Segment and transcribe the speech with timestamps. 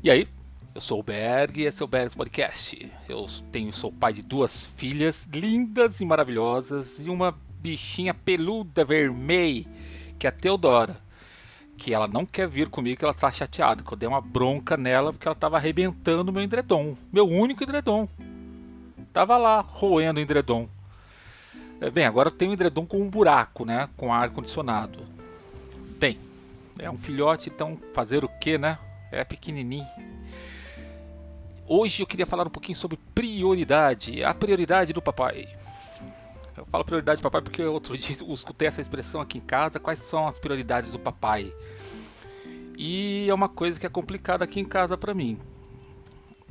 [0.00, 0.28] E aí,
[0.76, 2.88] eu sou o Berg e esse é o Berg's Podcast.
[3.08, 9.66] Eu tenho, sou pai de duas filhas lindas e maravilhosas e uma bichinha peluda vermelha,
[10.16, 10.96] que é a Teodora.
[11.76, 14.76] Que ela não quer vir comigo, que ela está chateada, que eu dei uma bronca
[14.76, 18.08] nela porque ela estava arrebentando meu edredom, meu único edredom.
[19.12, 20.68] Tava lá roendo o edredom.
[21.80, 23.88] É, bem, agora eu tenho um edredom com um buraco, né?
[23.96, 25.00] Com ar condicionado.
[25.98, 26.20] Bem,
[26.78, 28.78] é um filhote, então fazer o que, né?
[29.10, 29.86] É pequenininho.
[31.66, 35.48] Hoje eu queria falar um pouquinho sobre prioridade, a prioridade do papai.
[36.56, 39.78] Eu falo prioridade do papai porque outro dia eu escutei essa expressão aqui em casa.
[39.78, 41.52] Quais são as prioridades do papai?
[42.76, 45.38] E é uma coisa que é complicada aqui em casa para mim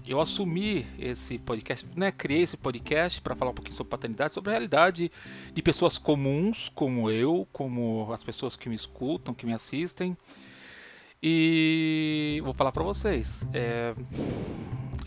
[0.08, 4.52] eu assumi esse podcast, né, criei esse podcast para falar um pouquinho sobre paternidade, sobre
[4.52, 5.12] a realidade
[5.54, 10.16] de pessoas comuns como eu, como as pessoas que me escutam, que me assistem.
[11.22, 13.94] E vou falar para vocês, é,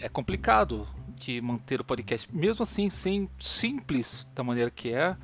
[0.00, 5.16] é complicado de manter o podcast, mesmo assim, sem simples da maneira que é.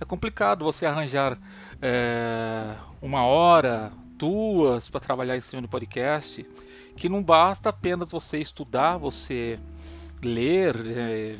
[0.00, 1.38] É complicado você arranjar
[1.80, 6.44] é, uma hora, duas para trabalhar em cima do podcast
[6.96, 9.60] que não basta apenas você estudar, você
[10.22, 11.36] ler, é,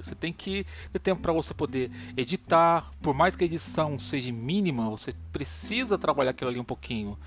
[0.00, 4.32] você tem que ter tempo para você poder editar, por mais que a edição seja
[4.32, 7.18] mínima, você precisa trabalhar aquilo ali um pouquinho.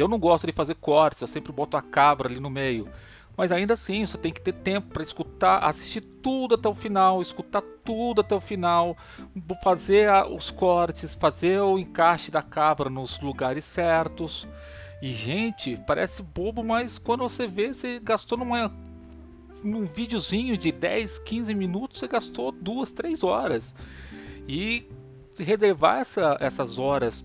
[0.00, 2.88] Eu não gosto de fazer cortes, eu sempre boto a cabra ali no meio.
[3.36, 7.22] Mas ainda assim, você tem que ter tempo para escutar, assistir tudo até o final,
[7.22, 8.96] escutar tudo até o final,
[9.62, 14.46] fazer os cortes, fazer o encaixe da cabra nos lugares certos.
[15.00, 18.70] E, gente, parece bobo, mas quando você vê, você gastou numa,
[19.62, 23.74] num videozinho de 10, 15 minutos, você gastou duas, três horas.
[24.46, 24.86] E
[25.38, 27.24] reservar essa, essas horas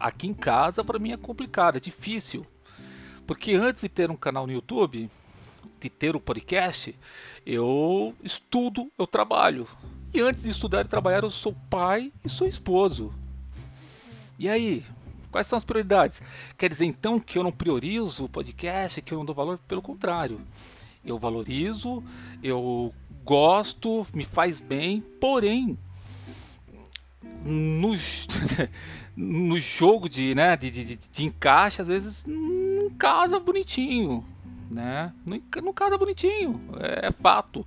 [0.00, 2.46] aqui em casa, para mim é complicado, é difícil.
[3.26, 5.10] Porque antes de ter um canal no YouTube,
[5.80, 6.94] de ter o um podcast,
[7.46, 9.66] eu estudo, eu trabalho.
[10.12, 13.14] E antes de estudar e trabalhar, eu sou pai e sou esposo.
[14.38, 14.84] E aí,
[15.30, 16.20] Quais são as prioridades?
[16.58, 19.58] Quer dizer então que eu não priorizo o podcast, que eu não dou valor?
[19.68, 20.40] Pelo contrário,
[21.04, 22.02] eu valorizo,
[22.42, 22.92] eu
[23.24, 25.78] gosto, me faz bem, porém
[27.44, 27.94] no,
[29.16, 34.24] no jogo de, né, de, de, de encaixe, às vezes não casa bonitinho,
[34.70, 35.12] né?
[35.24, 37.66] Não, não casa bonitinho, é, é fato.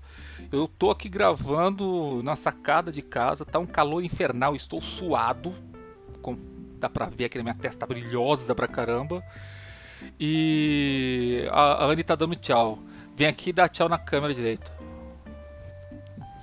[0.52, 5.54] Eu tô aqui gravando na sacada de casa, tá um calor infernal, estou suado,
[6.22, 6.38] com,
[6.80, 9.24] dá pra ver aqui na minha testa brilhosa pra caramba.
[10.20, 12.80] E a, a Anne tá dando tchau.
[13.16, 14.72] Vem aqui e dá tchau na câmera direita.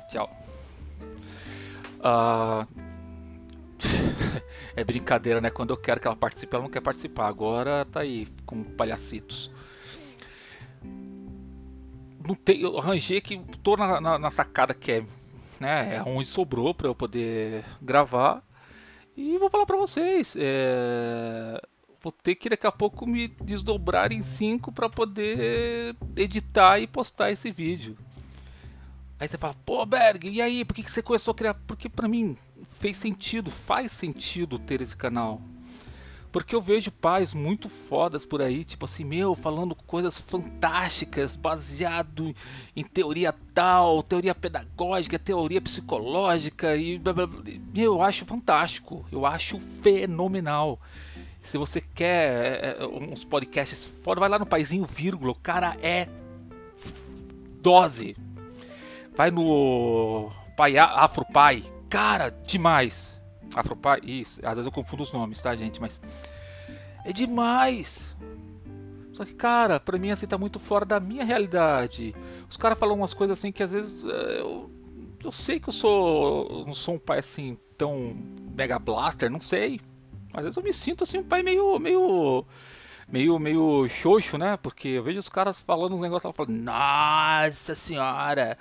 [0.09, 0.31] Tchau.
[2.01, 2.90] Uh...
[4.77, 5.51] é brincadeira, né?
[5.51, 7.27] Quando eu quero que ela participe, ela não quer participar.
[7.27, 9.51] Agora tá aí com palhacitos.
[12.27, 15.05] Não tem, eu arranjei que tô na, na, na sacada que é,
[15.59, 18.43] né, é onde sobrou para eu poder gravar.
[19.17, 21.61] E vou falar para vocês, é...
[22.01, 27.33] vou ter que daqui a pouco me desdobrar em cinco para poder editar e postar
[27.33, 27.97] esse vídeo.
[29.19, 31.55] Aí você fala, pô Berg, e aí, por que, que você começou a criar?
[31.67, 32.39] Porque para mim
[32.81, 35.41] fez sentido, faz sentido ter esse canal.
[36.33, 42.35] Porque eu vejo pais muito fodas por aí, tipo assim, meu, falando coisas fantásticas, baseado
[42.75, 47.43] em teoria tal, teoria pedagógica, teoria psicológica e blá, blá, blá.
[47.75, 50.81] eu acho fantástico, eu acho fenomenal.
[51.43, 55.77] Se você quer é, é uns podcasts foda, vai lá no Paizinho Vírgula, o cara
[55.83, 56.09] é
[57.61, 58.17] dose.
[59.17, 63.21] Vai no Pai Afro Pai, cara, demais.
[63.55, 65.81] Afropai, isso, às vezes eu confundo os nomes, tá, gente?
[65.81, 66.01] Mas
[67.05, 68.15] é demais.
[69.13, 72.15] Só que, cara, pra mim assim tá muito fora da minha realidade.
[72.49, 74.71] Os caras falam umas coisas assim que às vezes eh, eu,
[75.23, 76.65] eu sei que eu sou.
[76.65, 78.17] não sou um pai assim tão
[78.55, 79.81] mega blaster, não sei.
[80.33, 81.79] Às vezes eu me sinto assim um pai meio.
[81.79, 82.47] meio.
[83.09, 84.57] meio, meio xoxo, né?
[84.57, 88.57] Porque eu vejo os caras falando uns negócios lá falando, nossa senhora,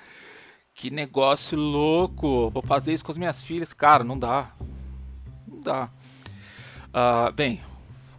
[0.74, 3.74] que negócio louco, vou fazer isso com as minhas filhas.
[3.74, 4.52] Cara, não dá.
[5.48, 5.90] Não dá.
[6.90, 7.62] Uh, bem,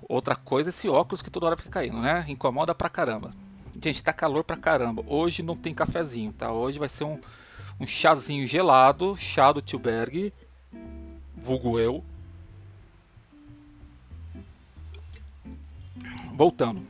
[0.09, 2.25] outra coisa é esse óculos que toda hora fica caindo, né?
[2.29, 3.33] Incomoda pra caramba.
[3.83, 5.03] Gente, tá calor pra caramba.
[5.07, 6.53] Hoje não tem cafezinho, tá?
[6.53, 7.19] Hoje vai ser um,
[7.81, 10.33] um chazinho gelado, chá do Tilberg,
[11.35, 12.05] vulgo eu.
[16.35, 16.83] Voltando.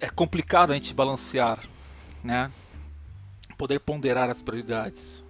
[0.00, 1.60] É complicado a gente balancear,
[2.22, 2.50] né?
[3.64, 5.24] Poder ponderar as prioridades.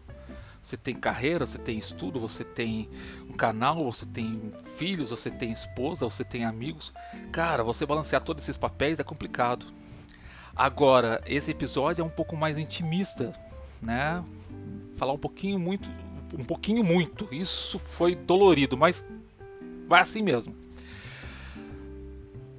[0.61, 2.91] Você tem carreira, você tem estudo, você tem
[3.31, 6.93] um canal, você tem filhos, você tem esposa, você tem amigos.
[7.31, 9.67] Cara, você balancear todos esses papéis é complicado.
[10.57, 13.33] Agora, esse episódio é um pouco mais intimista,
[13.81, 14.25] né?
[14.97, 15.89] Falar um pouquinho muito,
[16.37, 17.33] um pouquinho muito.
[17.33, 19.07] Isso foi dolorido, mas
[19.87, 20.57] vai assim mesmo.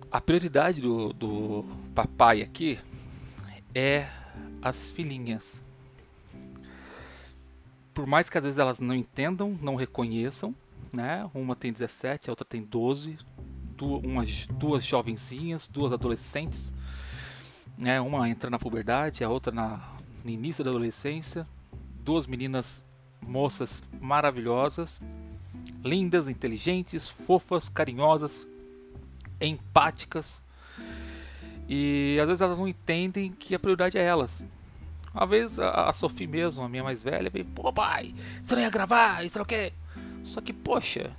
[0.09, 2.79] A prioridade do, do papai aqui
[3.73, 4.07] é
[4.61, 5.64] as filhinhas
[7.95, 10.53] por mais que às vezes elas não entendam, não reconheçam,
[10.91, 11.27] né?
[11.33, 13.17] Uma tem 17, a outra tem 12,
[13.77, 16.73] duas, umas, duas jovenzinhas, duas adolescentes,
[17.77, 17.99] né?
[18.01, 19.81] Uma entra na puberdade, a outra na,
[20.25, 21.47] no início da adolescência,
[22.03, 22.85] duas meninas
[23.21, 25.01] moças maravilhosas,
[25.81, 28.45] lindas, inteligentes, fofas, carinhosas,
[29.39, 30.41] empáticas.
[31.67, 34.43] E às vezes elas não entendem que a prioridade é elas.
[35.15, 38.13] Uma vez a, a Sophie mesmo, a minha mais velha, veio, pô pai,
[38.43, 39.71] você não ia gravar, isso não o quê?
[40.25, 41.11] Só que, poxa,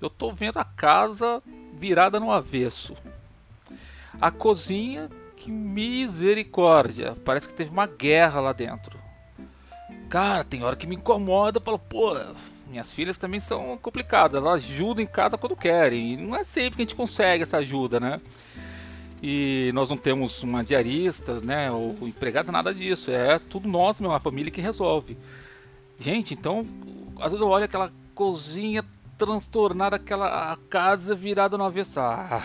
[0.00, 1.40] eu tô vendo a casa
[1.78, 2.96] virada no avesso.
[4.20, 8.98] A cozinha, que misericórdia, parece que teve uma guerra lá dentro.
[10.08, 12.16] Cara, tem hora que me incomoda, eu falo, pô,
[12.66, 16.76] minhas filhas também são complicadas, elas ajudam em casa quando querem, e não é sempre
[16.76, 18.20] que a gente consegue essa ajuda, né?
[19.22, 23.10] E nós não temos uma diarista, né, ou empregada, nada disso.
[23.10, 25.16] É tudo nós, mesmo, a família que resolve.
[25.98, 26.66] Gente, então,
[27.16, 28.84] às vezes eu olho aquela cozinha
[29.18, 32.00] transtornada, aquela casa virada no avesso.
[32.00, 32.40] Ah,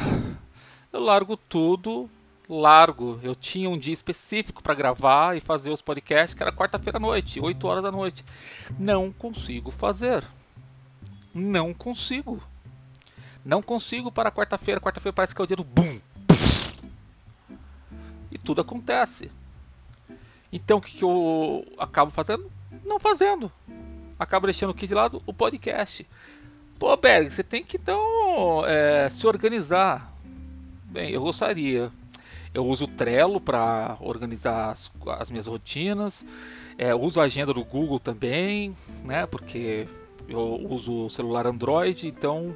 [0.91, 2.09] eu largo tudo,
[2.49, 3.17] largo.
[3.23, 6.99] Eu tinha um dia específico para gravar e fazer os podcasts, que era quarta-feira à
[6.99, 8.25] noite, 8 horas da noite.
[8.77, 10.25] Não consigo fazer.
[11.33, 12.43] Não consigo.
[13.45, 14.81] Não consigo para quarta-feira.
[14.81, 16.14] Quarta-feira parece que é o dia do e
[18.45, 19.29] tudo acontece.
[20.53, 22.49] Então o que, que eu acabo fazendo?
[22.85, 23.51] Não fazendo.
[24.17, 26.07] Acabo deixando aqui de lado o podcast.
[26.79, 30.13] Pô, Berg, você tem que então é, se organizar.
[30.85, 31.91] Bem, eu gostaria.
[32.53, 34.89] Eu uso o Trello para organizar as,
[35.19, 36.25] as, minhas rotinas.
[36.77, 39.25] É, uso a agenda do Google também, né?
[39.25, 39.87] Porque
[40.29, 42.55] eu uso o celular Android, então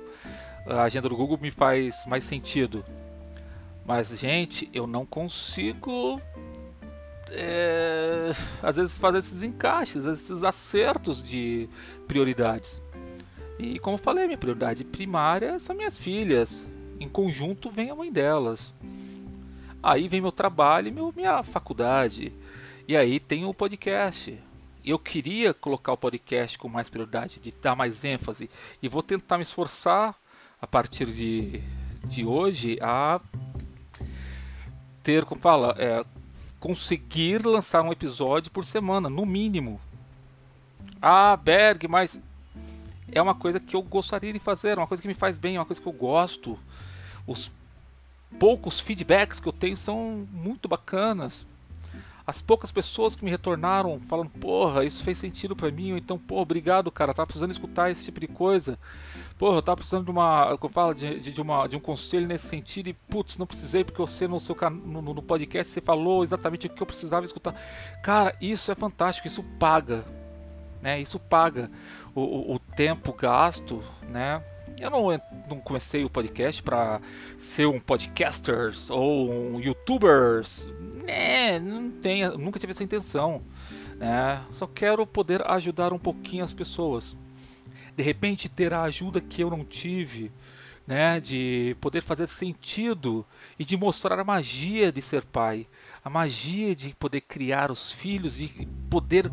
[0.66, 2.86] a agenda do Google me faz mais sentido.
[3.86, 6.22] Mas, gente, eu não consigo.
[7.32, 8.32] É,
[8.64, 11.70] às vezes fazer esses encaixes, esses acertos de
[12.08, 12.82] prioridades.
[13.60, 16.66] E como eu falei, minha prioridade primária são minhas filhas.
[17.00, 18.74] Em conjunto vem a mãe delas.
[19.82, 22.34] Aí vem meu trabalho e meu, minha faculdade.
[22.88, 24.38] E aí tem o podcast.
[24.84, 28.50] Eu queria colocar o podcast com mais prioridade, de dar mais ênfase.
[28.82, 30.16] E vou tentar me esforçar
[30.62, 31.62] a partir de,
[32.06, 33.20] de hoje a
[35.04, 36.04] ter, como fala, é,
[36.60, 39.80] conseguir lançar um episódio por semana, no mínimo.
[41.02, 42.20] Ah, Berg, mas
[43.12, 45.56] é uma coisa que eu gostaria de fazer, é uma coisa que me faz bem,
[45.56, 46.60] é uma coisa que eu gosto.
[47.26, 47.52] Os
[48.38, 51.46] poucos feedbacks que eu tenho são muito bacanas
[52.30, 56.18] as poucas pessoas que me retornaram falando, porra, isso fez sentido para mim, ou então,
[56.18, 58.78] pô, obrigado, cara, tava precisando escutar esse tipo de coisa.
[59.38, 62.48] Porra, eu tava precisando de uma, como fala, de, de, uma, de um conselho nesse
[62.48, 66.68] sentido e, putz, não precisei porque você no seu no, no podcast você falou exatamente
[66.68, 67.56] o que eu precisava escutar.
[68.04, 70.06] Cara, isso é fantástico, isso paga,
[70.82, 71.00] né?
[71.02, 71.72] Isso paga
[72.14, 74.44] o, o, o tempo gasto, né?
[74.80, 77.02] Eu não, não comecei o podcast para
[77.38, 80.44] ser um podcaster ou um youtuber.
[81.06, 83.42] Né, não tenho, nunca tive essa intenção.
[83.98, 84.42] Né?
[84.52, 87.18] Só quero poder ajudar um pouquinho as pessoas.
[87.96, 90.32] De repente ter a ajuda que eu não tive,
[90.88, 91.20] né?
[91.20, 93.26] De poder fazer sentido
[93.60, 95.68] e de mostrar a magia de ser pai,
[96.04, 99.30] a magia de poder criar os filhos, de poder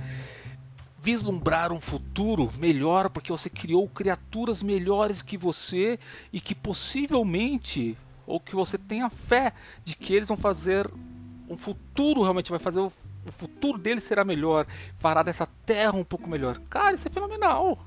[1.06, 6.00] vislumbrar um futuro melhor porque você criou criaturas melhores que você
[6.32, 7.96] e que possivelmente
[8.26, 9.52] ou que você tenha fé
[9.84, 10.90] de que eles vão fazer
[11.48, 12.92] um futuro realmente vai fazer o,
[13.30, 14.66] futuro deles será melhor,
[14.98, 16.60] fará dessa terra um pouco melhor.
[16.68, 17.78] Cara, isso é fenomenal.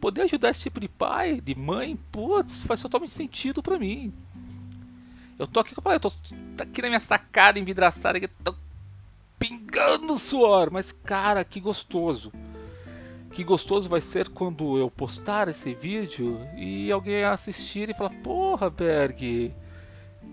[0.00, 4.10] Poder ajudar esse tipo de pai, de mãe, putz, faz totalmente sentido para mim.
[5.38, 6.12] Eu tô aqui, eu falei, eu tô
[6.58, 8.54] aqui na minha sacada envidraçada, tô
[9.70, 12.32] pingando suor, mas cara, que gostoso.
[13.32, 18.68] Que gostoso vai ser quando eu postar esse vídeo e alguém assistir e falar: Porra,
[18.68, 19.54] Berg,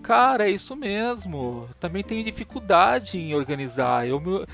[0.02, 1.68] cara, é isso mesmo.
[1.78, 4.08] Também tenho dificuldade em organizar.
[4.08, 4.44] Eu me,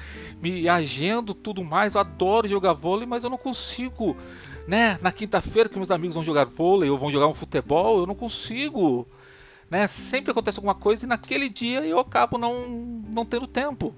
[0.43, 1.95] me agendo tudo mais.
[1.95, 4.15] Eu adoro jogar vôlei, mas eu não consigo,
[4.69, 4.99] né?
[5.01, 8.15] Na quinta-feira que meus amigos vão jogar vôlei ou vão jogar um futebol, eu não
[8.15, 9.09] consigo.
[9.71, 9.87] Né?
[9.87, 12.69] Sempre acontece alguma coisa e naquele dia eu acabo não,
[13.11, 13.95] não tendo tempo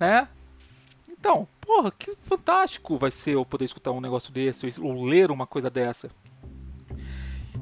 [0.00, 0.26] né?
[1.08, 5.46] Então, porra, que fantástico vai ser eu poder escutar um negócio desse, ou ler uma
[5.46, 6.10] coisa dessa.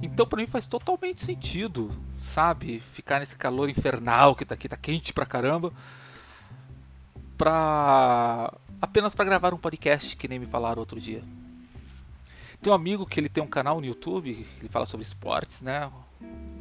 [0.01, 1.91] Então para mim faz totalmente sentido,
[2.21, 2.81] sabe?
[2.93, 5.73] Ficar nesse calor infernal que tá aqui, tá quente pra caramba.
[7.37, 8.53] Pra.
[8.81, 11.23] apenas para gravar um podcast que nem me falaram outro dia.
[12.61, 15.91] Tem um amigo que ele tem um canal no YouTube, ele fala sobre esportes, né?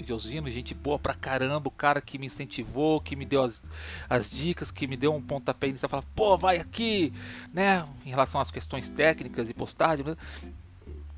[0.06, 3.62] Josino, gente boa pra caramba, o cara que me incentivou, que me deu as,
[4.10, 7.12] as dicas, que me deu um pontapé inicial, fala, pô, vai aqui,
[7.54, 7.86] né?
[8.06, 10.16] Em relação às questões técnicas e postagem, né?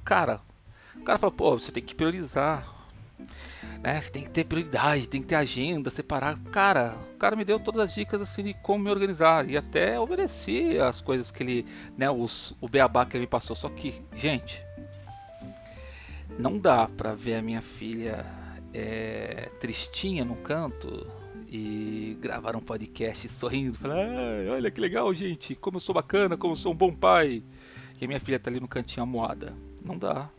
[0.10, 0.42] cara,
[0.96, 2.68] o cara fala, pô, você tem que priorizar,
[3.84, 4.02] né?
[4.02, 6.36] Você tem que ter prioridade, tem que ter agenda, separar.
[6.52, 10.00] Cara, o cara me deu todas as dicas assim de como me organizar e até
[10.00, 11.66] obedeci as coisas que ele,
[11.96, 13.56] né, os, o beabá que ele me passou.
[13.56, 14.64] Só que, gente,
[16.38, 18.26] não dá pra ver a minha filha
[18.74, 21.08] é, tristinha no canto
[21.48, 26.38] e gravar um podcast sorrindo, falar, ah, olha que legal, gente, como eu sou bacana,
[26.38, 27.44] como eu sou um bom pai.
[28.00, 29.54] E a minha filha tá ali no cantinho amuada.
[29.84, 30.30] Não dá.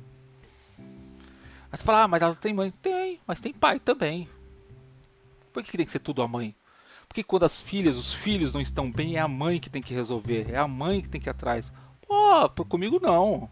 [0.79, 2.73] Aí você fala, ah, mas elas têm mãe.
[2.83, 4.29] Tem, mas tem pai também.
[5.53, 6.55] Por que tem que ser tudo a mãe?
[7.07, 9.93] Porque quando as filhas, os filhos não estão bem, é a mãe que tem que
[9.93, 10.51] resolver.
[10.51, 11.73] É a mãe que tem que ir atrás.
[12.07, 13.51] Pô, comigo não.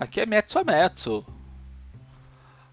[0.00, 1.26] Aqui é metso a metso.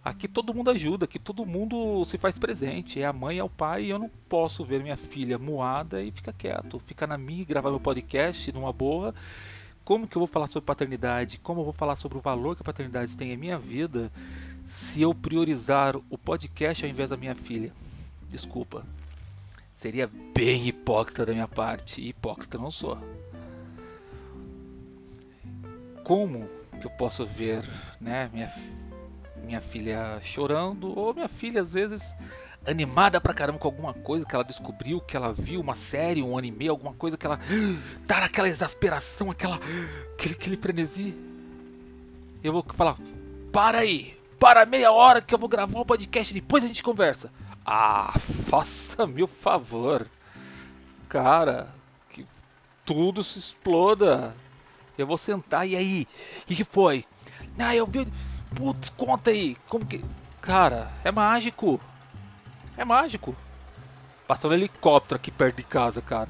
[0.01, 3.01] Aqui todo mundo ajuda, aqui todo mundo se faz presente.
[3.01, 6.09] É a mãe, é o pai, e eu não posso ver minha filha moada e
[6.09, 6.79] ficar quieto.
[6.79, 9.13] Ficar na minha, gravar meu podcast numa boa.
[9.83, 11.37] Como que eu vou falar sobre paternidade?
[11.39, 14.09] Como eu vou falar sobre o valor que a paternidade tem em minha vida
[14.65, 17.73] se eu priorizar o podcast ao invés da minha filha?
[18.29, 18.85] Desculpa.
[19.73, 21.99] Seria bem hipócrita da minha parte.
[21.99, 22.97] E hipócrita não sou.
[26.05, 27.63] Como que eu posso ver,
[27.99, 28.51] né, minha
[29.43, 32.13] minha filha chorando, ou minha filha às vezes
[32.65, 36.37] animada pra caramba com alguma coisa que ela descobriu, que ela viu, uma série, um
[36.37, 37.39] anime, alguma coisa que ela
[38.05, 39.59] tá naquela exasperação, aquela
[40.13, 41.15] aquele, aquele frenesi.
[42.43, 42.97] Eu vou falar:
[43.51, 46.83] "Para aí, para meia hora que eu vou gravar o um podcast, depois a gente
[46.83, 47.31] conversa".
[47.65, 48.13] Ah,
[48.47, 50.07] faça-me o favor.
[51.09, 51.69] Cara,
[52.09, 52.25] que
[52.85, 54.33] tudo se exploda.
[54.97, 56.07] Eu vou sentar e aí,
[56.43, 57.05] o que, foi?
[57.57, 58.07] Ah, eu vi
[58.55, 59.57] Putz, conta aí.
[59.67, 60.03] Como que.
[60.41, 61.79] Cara, é mágico.
[62.77, 63.35] É mágico.
[64.27, 66.29] Passando um helicóptero aqui perto de casa, cara.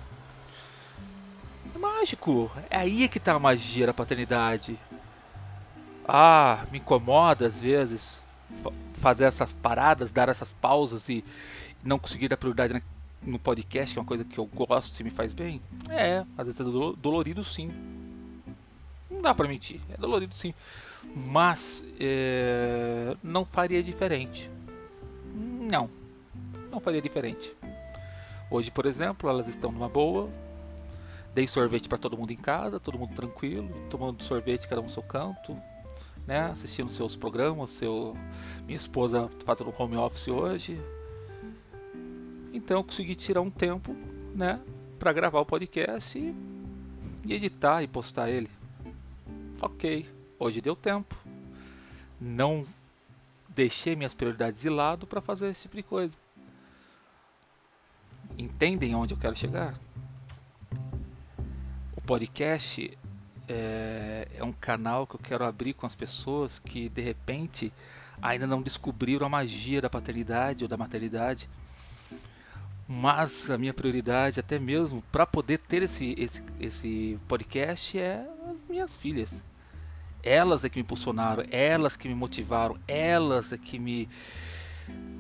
[1.74, 2.52] É mágico.
[2.70, 4.80] É aí que tá a magia da paternidade.
[6.08, 8.24] Ah, me incomoda às vezes
[8.94, 11.24] fazer essas paradas, dar essas pausas e
[11.84, 12.82] não conseguir dar prioridade
[13.22, 15.62] no podcast, que é uma coisa que eu gosto e me faz bem.
[15.90, 17.72] É, às vezes é dolorido sim.
[19.18, 19.82] Não dá pra mentir.
[19.90, 20.54] É dolorido sim
[21.16, 24.50] mas é, não faria diferente.
[25.34, 25.90] Não,
[26.72, 27.56] não faria diferente.
[28.50, 30.30] Hoje, por exemplo, elas estão numa boa.
[31.34, 34.90] Dei sorvete para todo mundo em casa, todo mundo tranquilo, tomando sorvete cada um no
[34.90, 35.56] seu canto,
[36.26, 36.50] né?
[36.52, 38.18] Assistindo seus programas, seu
[38.66, 40.80] minha esposa fazendo home office hoje.
[42.52, 43.96] Então eu consegui tirar um tempo,
[44.34, 44.60] né,
[44.98, 46.34] para gravar o podcast e,
[47.24, 48.50] e editar e postar ele.
[49.62, 50.08] OK.
[50.38, 51.16] Hoje deu tempo.
[52.20, 52.66] Não
[53.50, 56.16] deixei minhas prioridades de lado para fazer esse tipo de coisa.
[58.38, 59.74] Entendem onde eu quero chegar?
[61.96, 62.96] O podcast
[63.48, 67.74] é, é um canal que eu quero abrir com as pessoas que de repente
[68.22, 71.50] ainda não descobriram a magia da paternidade ou da maternidade.
[72.88, 78.70] Mas a minha prioridade, até mesmo para poder ter esse, esse, esse podcast, é as
[78.70, 79.44] minhas filhas.
[80.24, 84.08] Elas é que me impulsionaram, elas que me motivaram, elas é que me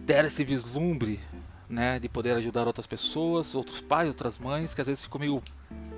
[0.05, 1.19] deram esse vislumbre,
[1.69, 5.43] né, de poder ajudar outras pessoas, outros pais, outras mães, que às vezes ficam meio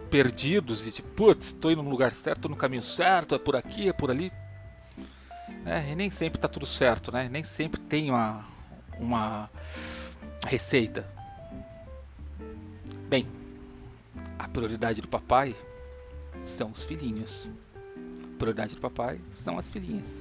[0.09, 3.88] perdidos de tipo, putz, estou indo no lugar certo, no caminho certo, é por aqui,
[3.88, 4.31] é por ali.
[5.65, 7.29] É, e nem sempre está tudo certo, né?
[7.29, 8.43] Nem sempre tem uma,
[8.99, 9.49] uma
[10.45, 11.18] receita.
[13.09, 13.27] Bem,
[14.37, 15.55] a prioridade do papai
[16.45, 17.49] são os filhinhos
[18.39, 20.19] prioridade do papai são as filhinhas.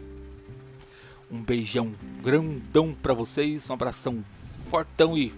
[1.31, 4.25] Um beijão grandão para vocês, um abração
[4.69, 5.33] fortão e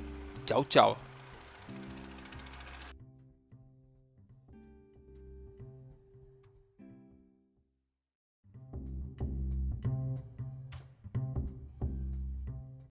[0.47, 1.10] tchau, tchau.